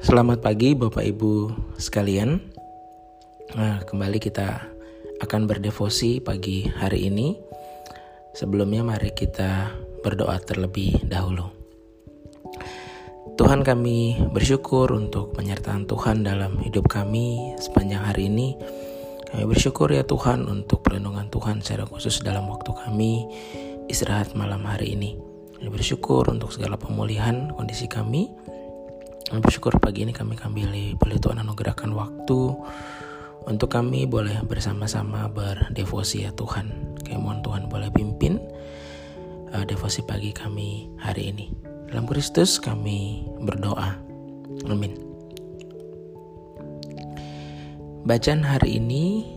[0.00, 2.40] Selamat pagi Bapak Ibu sekalian.
[3.52, 4.64] Nah, kembali kita
[5.20, 7.36] akan berdevosi pagi hari ini.
[8.32, 9.68] Sebelumnya mari kita
[10.00, 11.52] berdoa terlebih dahulu.
[13.36, 18.56] Tuhan kami bersyukur untuk penyertaan Tuhan dalam hidup kami sepanjang hari ini.
[19.28, 23.28] Kami bersyukur ya Tuhan untuk perlindungan Tuhan secara khusus dalam waktu kami
[23.92, 25.20] istirahat malam hari ini.
[25.60, 28.32] Kami bersyukur untuk segala pemulihan kondisi kami
[29.30, 32.40] kami bersyukur pagi ini kami kembali boleh Tuhan anugerahkan waktu
[33.46, 36.98] untuk kami boleh bersama-sama berdevosi ya Tuhan.
[37.06, 38.42] Kami mohon Tuhan boleh pimpin
[39.54, 41.46] uh, devosi pagi kami hari ini.
[41.86, 43.94] Dalam Kristus kami berdoa.
[44.66, 44.98] Amin.
[48.02, 49.30] Bacaan hari ini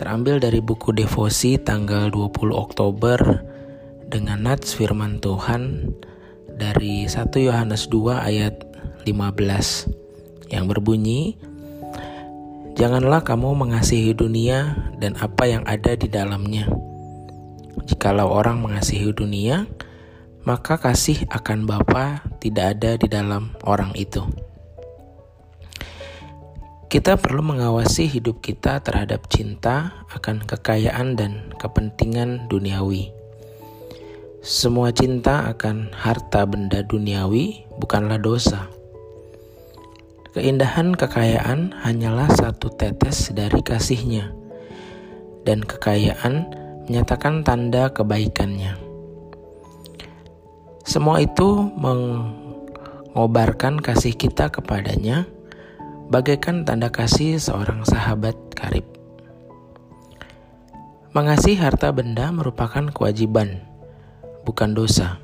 [0.00, 3.20] terambil dari buku devosi tanggal 20 Oktober
[4.08, 5.92] dengan nats firman Tuhan
[6.56, 8.65] dari 1 Yohanes 2 ayat
[9.06, 11.38] 15 yang berbunyi
[12.76, 16.68] Janganlah kamu mengasihi dunia dan apa yang ada di dalamnya.
[17.88, 19.64] Jikalau orang mengasihi dunia,
[20.44, 24.20] maka kasih akan Bapa tidak ada di dalam orang itu.
[26.92, 33.08] Kita perlu mengawasi hidup kita terhadap cinta akan kekayaan dan kepentingan duniawi.
[34.44, 38.75] Semua cinta akan harta benda duniawi bukanlah dosa.
[40.36, 44.36] Keindahan kekayaan hanyalah satu tetes dari kasihnya,
[45.48, 46.44] dan kekayaan
[46.84, 48.76] menyatakan tanda kebaikannya.
[50.84, 55.24] Semua itu mengobarkan kasih kita kepadanya,
[56.12, 58.84] bagaikan tanda kasih seorang sahabat karib.
[61.16, 63.64] Mengasihi harta benda merupakan kewajiban,
[64.44, 65.16] bukan dosa.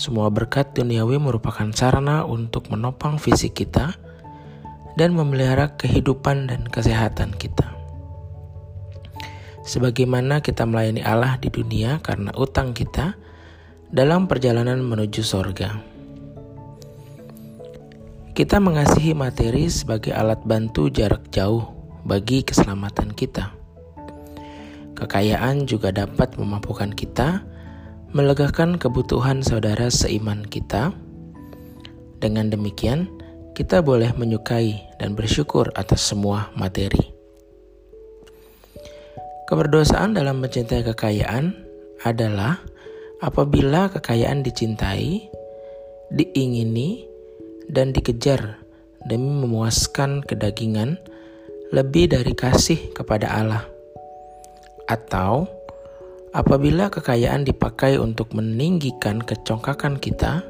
[0.00, 4.00] Semua berkat duniawi merupakan sarana untuk menopang fisik kita
[4.96, 7.76] dan memelihara kehidupan dan kesehatan kita.
[9.60, 13.12] Sebagaimana kita melayani Allah di dunia karena utang kita
[13.92, 15.76] dalam perjalanan menuju sorga.
[18.32, 21.76] Kita mengasihi materi sebagai alat bantu jarak jauh
[22.08, 23.52] bagi keselamatan kita.
[24.96, 27.49] Kekayaan juga dapat memampukan kita
[28.10, 30.90] melegakan kebutuhan saudara seiman kita.
[32.18, 33.06] Dengan demikian,
[33.54, 37.14] kita boleh menyukai dan bersyukur atas semua materi.
[39.46, 41.54] Keberdosaan dalam mencintai kekayaan
[42.02, 42.58] adalah
[43.22, 45.30] apabila kekayaan dicintai,
[46.10, 47.06] diingini,
[47.70, 48.58] dan dikejar
[49.06, 50.98] demi memuaskan kedagingan
[51.70, 53.64] lebih dari kasih kepada Allah,
[54.90, 55.46] atau
[56.30, 60.46] Apabila kekayaan dipakai untuk meninggikan kecongkakan kita,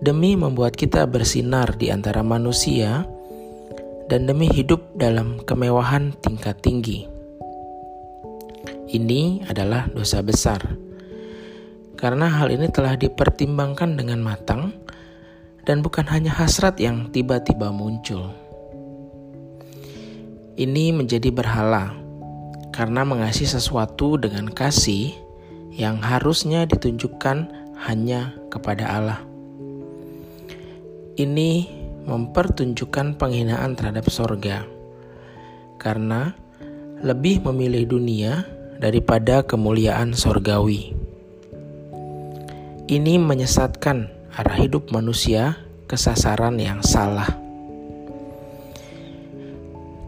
[0.00, 3.04] demi membuat kita bersinar di antara manusia,
[4.08, 7.04] dan demi hidup dalam kemewahan tingkat tinggi.
[8.88, 10.64] Ini adalah dosa besar,
[12.00, 14.72] karena hal ini telah dipertimbangkan dengan matang,
[15.68, 18.32] dan bukan hanya hasrat yang tiba-tiba muncul.
[20.56, 22.05] Ini menjadi berhala
[22.76, 25.16] karena mengasihi sesuatu dengan kasih
[25.72, 27.48] yang harusnya ditunjukkan
[27.88, 29.20] hanya kepada Allah.
[31.16, 31.64] Ini
[32.04, 34.68] mempertunjukkan penghinaan terhadap sorga,
[35.80, 36.36] karena
[37.00, 38.44] lebih memilih dunia
[38.76, 40.92] daripada kemuliaan sorgawi.
[42.86, 45.56] Ini menyesatkan arah hidup manusia
[45.88, 47.26] ke sasaran yang salah.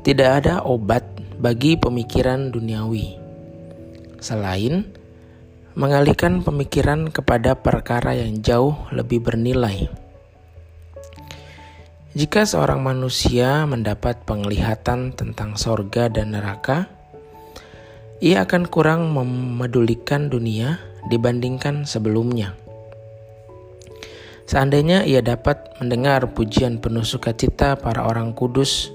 [0.04, 3.14] Tidak ada obat bagi pemikiran duniawi,
[4.18, 4.90] selain
[5.78, 9.86] mengalihkan pemikiran kepada perkara yang jauh lebih bernilai.
[12.18, 16.90] Jika seorang manusia mendapat penglihatan tentang sorga dan neraka,
[18.18, 22.58] ia akan kurang memedulikan dunia dibandingkan sebelumnya.
[24.50, 28.90] Seandainya ia dapat mendengar pujian penuh sukacita para orang kudus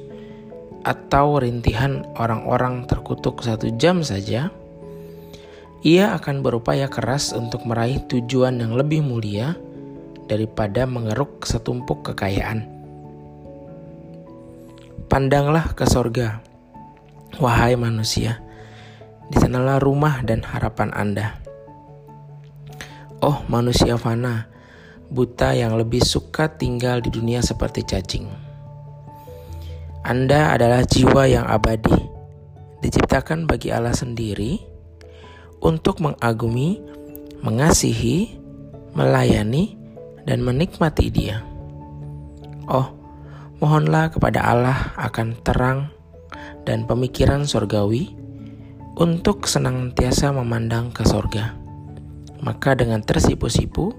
[0.83, 4.51] atau rintihan orang-orang terkutuk satu jam saja,
[5.83, 9.56] ia akan berupaya keras untuk meraih tujuan yang lebih mulia
[10.27, 12.68] daripada mengeruk setumpuk kekayaan.
[15.07, 16.44] Pandanglah ke sorga,
[17.39, 18.44] wahai manusia,
[19.31, 21.27] di sanalah rumah dan harapan Anda.
[23.24, 24.51] Oh manusia fana,
[25.07, 28.52] buta yang lebih suka tinggal di dunia seperti cacing
[30.03, 31.95] anda adalah jiwa yang abadi,
[32.83, 34.59] diciptakan bagi Allah sendiri
[35.63, 36.83] untuk mengagumi,
[37.39, 38.35] mengasihi,
[38.94, 39.79] melayani,
[40.27, 41.39] dan menikmati Dia.
[42.67, 43.03] Oh,
[43.63, 45.88] Mohonlah kepada Allah akan terang
[46.67, 48.11] dan pemikiran sorgawi
[49.00, 51.55] untuk senantiasa memandang ke sorga.
[52.44, 53.95] Maka dengan tersipu-sipu,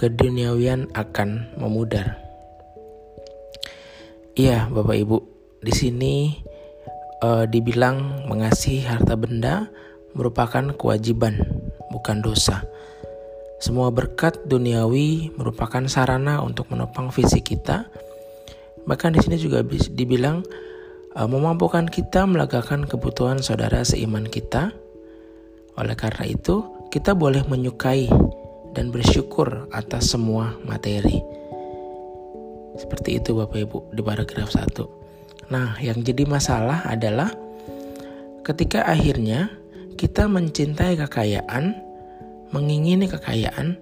[0.00, 2.25] keduniawian akan memudar.
[4.36, 5.18] Iya, Bapak Ibu,
[5.64, 6.14] di sini
[7.24, 9.72] uh, dibilang mengasihi harta benda
[10.12, 11.40] merupakan kewajiban,
[11.88, 12.62] bukan dosa.
[13.58, 17.88] Semua berkat duniawi merupakan sarana untuk menopang visi kita
[18.86, 20.46] Bahkan di sini juga dibilang
[21.18, 24.70] uh, memampukan kita melegakan kebutuhan saudara seiman kita.
[25.76, 28.08] Oleh karena itu, kita boleh menyukai
[28.72, 31.20] dan bersyukur atas semua materi.
[32.76, 35.50] Seperti itu Bapak Ibu di paragraf 1.
[35.52, 37.32] Nah, yang jadi masalah adalah
[38.44, 39.48] ketika akhirnya
[39.96, 41.72] kita mencintai kekayaan,
[42.52, 43.80] mengingini kekayaan,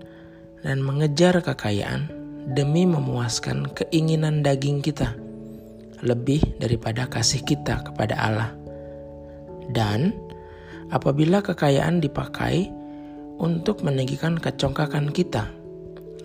[0.64, 2.08] dan mengejar kekayaan
[2.56, 5.12] demi memuaskan keinginan daging kita
[6.04, 8.50] lebih daripada kasih kita kepada Allah.
[9.72, 10.12] Dan
[10.92, 12.68] apabila kekayaan dipakai
[13.40, 15.48] untuk meninggikan kecongkakan kita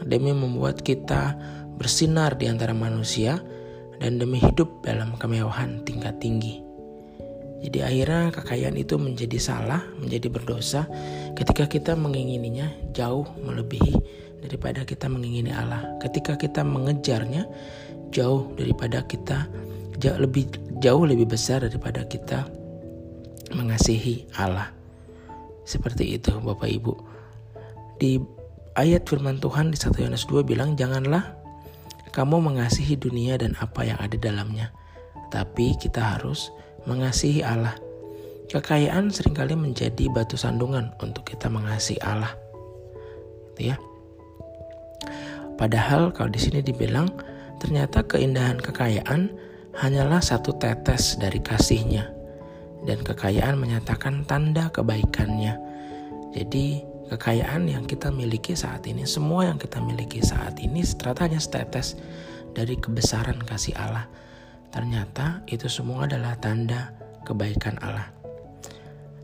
[0.05, 1.35] demi membuat kita
[1.79, 3.39] bersinar di antara manusia
[4.03, 6.59] dan demi hidup dalam kemewahan tingkat tinggi.
[7.59, 10.87] Jadi akhirnya kekayaan itu menjadi salah, menjadi berdosa
[11.35, 13.95] ketika kita mengingininya jauh melebihi
[14.39, 15.99] daripada kita mengingini Allah.
[15.99, 17.43] Ketika kita mengejarnya
[18.15, 19.47] jauh daripada kita
[19.99, 20.47] jauh lebih
[20.79, 22.47] jauh lebih besar daripada kita
[23.51, 24.71] mengasihi Allah.
[25.67, 26.93] Seperti itu Bapak Ibu.
[27.99, 28.15] Di
[28.79, 31.38] ayat firman Tuhan di 1 Yohanes 2 bilang janganlah
[32.19, 34.75] kamu mengasihi dunia dan apa yang ada dalamnya.
[35.31, 36.51] Tapi kita harus
[36.83, 37.79] mengasihi Allah.
[38.51, 42.35] Kekayaan sering kali menjadi batu sandungan untuk kita mengasihi Allah.
[43.55, 43.79] Gitu ya.
[45.55, 47.07] Padahal kalau di sini dibilang
[47.55, 49.31] ternyata keindahan kekayaan
[49.79, 52.11] hanyalah satu tetes dari kasihnya
[52.83, 55.55] dan kekayaan menyatakan tanda kebaikannya.
[56.35, 61.41] Jadi kekayaan yang kita miliki saat ini, semua yang kita miliki saat ini ternyata hanya
[61.41, 61.97] setetes
[62.53, 64.05] dari kebesaran kasih Allah.
[64.69, 66.93] Ternyata itu semua adalah tanda
[67.25, 68.13] kebaikan Allah.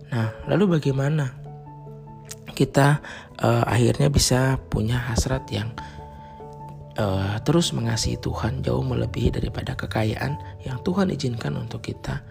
[0.09, 1.29] Nah, lalu bagaimana
[2.57, 3.03] kita
[3.41, 5.69] uh, akhirnya bisa punya hasrat yang
[6.97, 12.25] uh, terus mengasihi Tuhan jauh melebihi daripada kekayaan yang Tuhan izinkan untuk kita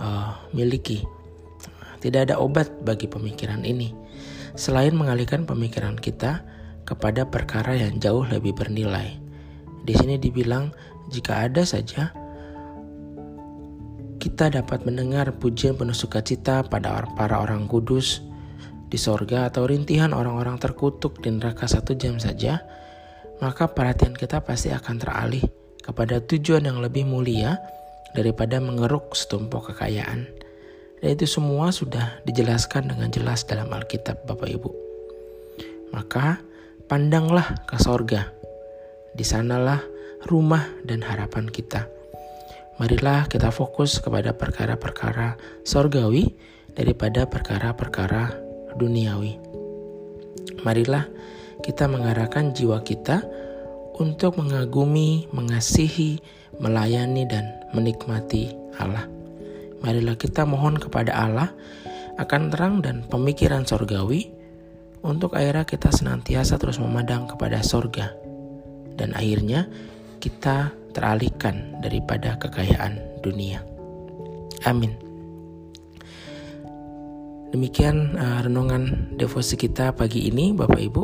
[0.00, 1.06] uh, miliki.
[2.00, 3.99] Tidak ada obat bagi pemikiran ini
[4.58, 6.42] selain mengalihkan pemikiran kita
[6.88, 9.18] kepada perkara yang jauh lebih bernilai.
[9.86, 10.74] Di sini dibilang
[11.10, 12.14] jika ada saja
[14.20, 18.20] kita dapat mendengar pujian penuh sukacita pada para orang kudus
[18.90, 22.60] di sorga atau rintihan orang-orang terkutuk di neraka satu jam saja,
[23.40, 25.46] maka perhatian kita pasti akan teralih
[25.80, 27.56] kepada tujuan yang lebih mulia
[28.12, 30.39] daripada mengeruk setumpuk kekayaan.
[31.00, 34.70] Dan itu semua sudah dijelaskan dengan jelas dalam Alkitab Bapak Ibu.
[35.96, 36.38] Maka
[36.86, 38.28] pandanglah ke sorga.
[39.16, 39.80] Di sanalah
[40.28, 41.88] rumah dan harapan kita
[42.80, 45.36] marilah kita fokus kepada perkara-perkara
[45.68, 46.32] sorgawi
[46.72, 48.32] daripada perkara-perkara
[48.80, 49.36] duniawi.
[50.64, 51.04] Marilah
[51.60, 53.20] kita mengarahkan jiwa kita
[54.00, 56.24] untuk mengagumi, mengasihi,
[56.56, 57.44] melayani, dan
[57.76, 59.19] menikmati Allah.
[59.80, 61.48] Marilah kita mohon kepada Allah
[62.20, 64.28] akan terang dan pemikiran sorgawi
[65.00, 68.12] untuk akhirnya kita senantiasa terus memandang kepada sorga.
[69.00, 69.64] Dan akhirnya
[70.20, 73.64] kita teralihkan daripada kekayaan dunia.
[74.68, 74.92] Amin.
[77.50, 81.02] Demikian uh, renungan devosi kita pagi ini, Bapak Ibu.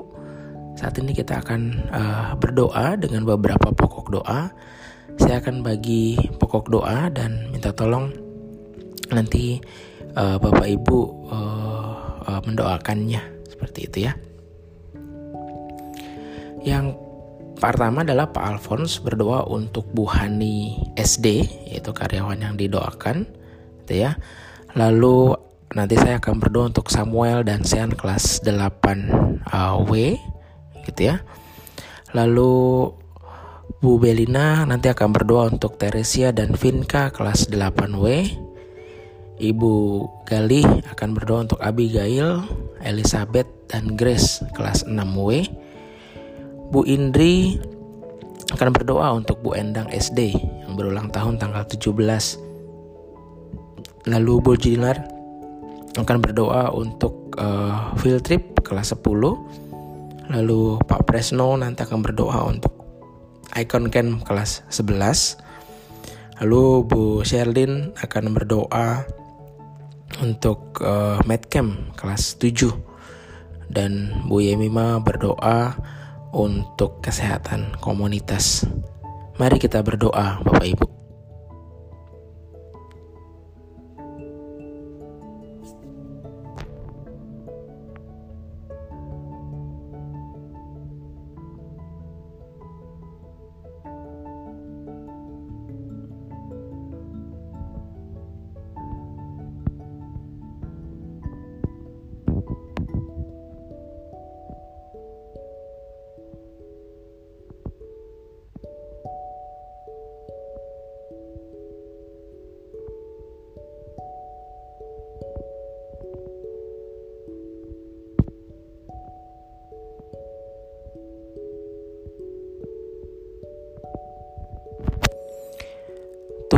[0.76, 4.52] Saat ini kita akan uh, berdoa dengan beberapa pokok doa.
[5.16, 8.25] Saya akan bagi pokok doa dan minta tolong
[9.12, 9.60] nanti
[10.14, 10.98] uh, Bapak Ibu
[11.30, 11.96] uh,
[12.26, 14.12] uh, mendoakannya seperti itu ya.
[16.66, 17.06] Yang
[17.56, 23.24] Pertama adalah Pak Alphonse berdoa untuk Bu Hani SD, yaitu karyawan yang didoakan,
[23.80, 24.20] gitu ya.
[24.76, 25.32] Lalu
[25.72, 30.20] nanti saya akan berdoa untuk Samuel dan Sean kelas 8 uh, W,
[30.84, 31.24] gitu ya.
[32.12, 32.92] Lalu
[33.80, 38.04] Bu Belina nanti akan berdoa untuk Teresia dan Vinka kelas 8W.
[39.36, 40.64] Ibu Galih
[40.96, 42.40] akan berdoa untuk Abigail,
[42.80, 45.44] Elizabeth, dan Grace kelas 6W.
[46.72, 47.60] Bu Indri
[48.56, 50.32] akan berdoa untuk Bu Endang SD
[50.64, 51.92] yang berulang tahun tanggal 17.
[54.08, 55.04] Lalu Bu Jinar
[56.00, 59.04] akan berdoa untuk uh, field trip kelas 10.
[60.32, 62.72] Lalu Pak Presno nanti akan berdoa untuk
[63.52, 65.44] Icon Camp kelas 11.
[66.42, 69.04] Lalu Bu Sherlyn akan berdoa
[70.22, 72.72] untuk uh, Medcamp kelas 7
[73.68, 75.74] dan Bu Yemima berdoa
[76.32, 78.64] untuk kesehatan komunitas.
[79.36, 80.95] Mari kita berdoa Bapak Ibu.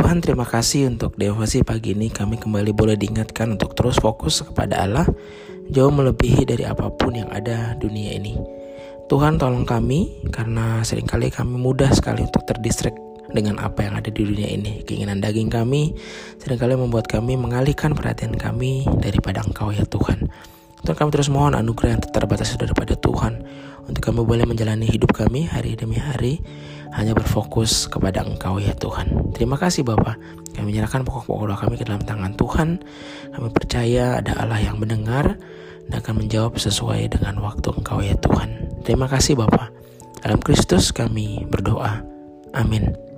[0.09, 4.81] Tuhan terima kasih untuk devosi pagi ini kami kembali boleh diingatkan untuk terus fokus kepada
[4.81, 5.05] Allah
[5.69, 8.33] jauh melebihi dari apa pun yang ada dunia ini.
[9.05, 12.97] Tuhan tolong kami karena sering kali kami mudah sekali untuk terdistrek
[13.37, 14.81] dengan apa yang ada di dunia ini.
[14.81, 15.93] Keinginan daging kami
[16.41, 20.25] sering kali membuat kami mengalihkan perhatian kami daripada Engkau ya Tuhan.
[20.89, 23.45] Tuhan kami terus mohon anugerah yang terbatas daripada Tuhan
[23.85, 26.41] untuk kami boleh menjalani hidup kami hari demi hari
[26.95, 29.33] hanya berfokus kepada Engkau ya Tuhan.
[29.35, 30.17] Terima kasih Bapak.
[30.57, 32.81] Kami menyerahkan pokok-pokok doa kami ke dalam tangan Tuhan.
[33.35, 35.37] Kami percaya ada Allah yang mendengar
[35.89, 38.81] dan akan menjawab sesuai dengan waktu Engkau ya Tuhan.
[38.85, 39.69] Terima kasih Bapak.
[40.19, 42.03] Dalam Kristus kami berdoa.
[42.53, 43.08] Amin.